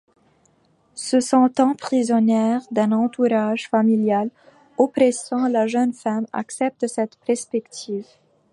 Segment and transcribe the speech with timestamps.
[0.95, 4.31] Se sentant prisonnière d'un entourage familial
[4.79, 8.07] oppressant, la jeune femme accepte cette perspective.